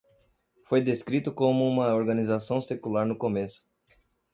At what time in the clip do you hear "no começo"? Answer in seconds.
3.05-3.69